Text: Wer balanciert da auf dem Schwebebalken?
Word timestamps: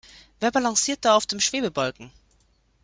Wer 0.39 0.49
balanciert 0.51 1.05
da 1.05 1.15
auf 1.15 1.27
dem 1.27 1.39
Schwebebalken? 1.39 2.09